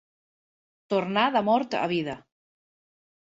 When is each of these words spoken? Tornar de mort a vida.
Tornar 0.93 1.25
de 1.35 1.43
mort 1.49 1.77
a 1.81 1.83
vida. 1.91 2.17